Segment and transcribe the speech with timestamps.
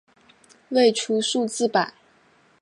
[0.69, 1.93] 未出数字版。